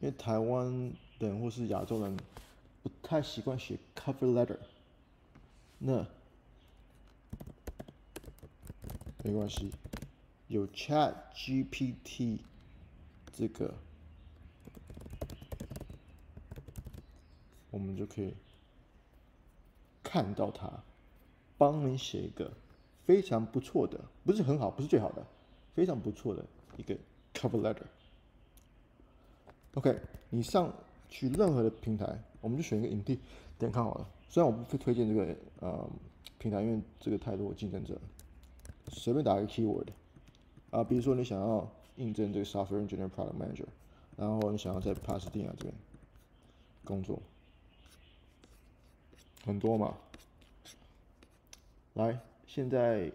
[0.00, 2.16] 因为台湾人或是亚洲人
[2.82, 4.58] 不太习惯写 cover letter，
[5.78, 6.06] 那
[9.24, 9.72] 没关系，
[10.48, 12.40] 有 Chat GPT
[13.32, 13.74] 这个，
[17.70, 18.34] 我们就可以
[20.02, 20.70] 看到它，
[21.58, 22.52] 帮你写一个
[23.04, 25.26] 非常不错的，不是很好，不是最好的，
[25.74, 26.44] 非常不错的
[26.76, 26.94] 一个
[27.34, 27.86] cover letter。
[29.76, 29.94] OK，
[30.30, 30.72] 你上
[31.10, 33.18] 去任何的平台，我们就选一个 Indeed
[33.58, 34.08] 点看好了。
[34.26, 35.86] 虽然我不推荐这个呃
[36.38, 38.00] 平台，因为这个太多竞争者。
[38.88, 39.88] 随便打一个 keyword
[40.70, 43.66] 啊，比如说你想要应征这个 software engineer product manager，
[44.16, 45.74] 然后你想要在帕斯蒂亚这边
[46.82, 47.20] 工作，
[49.44, 49.94] 很多嘛。
[51.94, 53.12] 来，现在，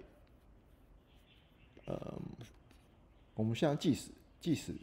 [1.85, 2.21] 呃，
[3.33, 4.75] 我们现在计时计时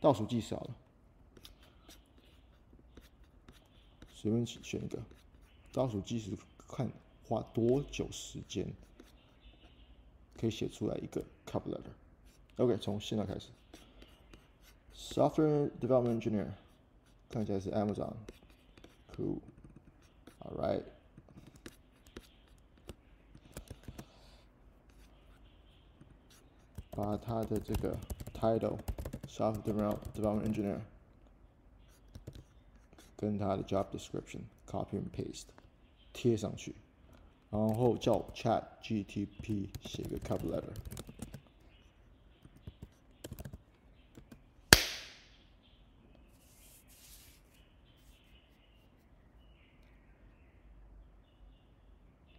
[0.00, 0.74] 倒数计时好了。
[4.20, 4.98] 随便选一个，
[5.72, 6.36] 倒数计时
[6.68, 6.86] 看
[7.26, 8.70] 花多久时间，
[10.38, 11.94] 可以写出来一个 cover letter。
[12.58, 13.48] OK，从现在开始
[14.94, 16.48] ，Software Development Engineer，
[17.30, 18.12] 看起来是 Amazon。
[19.16, 20.82] Cool，All right。
[26.90, 27.96] 把他的这个
[28.34, 30.80] title，Software Development Engineer。
[33.20, 35.44] 跟他的 job description copy and paste
[36.14, 36.74] 贴上去，
[37.50, 40.72] 然后叫 Chat GTP 写个 cover letter。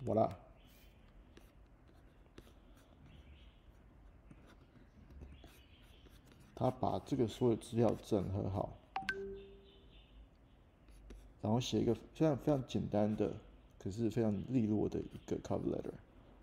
[0.03, 0.35] 我啦，
[6.55, 8.80] 他把这个所有资料整合好。
[11.42, 13.32] 然后写一个非常非常简单的，
[13.78, 15.92] 可是非常利落的一个 cover letter，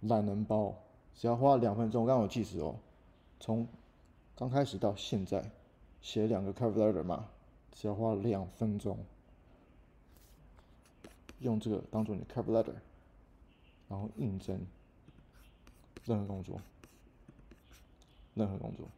[0.00, 0.74] 懒人包？
[1.14, 2.76] 只要花两分钟，刚刚我计时哦，
[3.38, 3.68] 从
[4.34, 5.50] 刚开始到现在
[6.00, 7.28] 写两个 cover letter 嘛，
[7.74, 8.98] 只要花两分钟，
[11.40, 12.72] 用这个当做你的 cover letter，
[13.90, 14.58] 然后应征。
[16.06, 16.60] 任何工作，
[18.34, 18.88] 任何工作。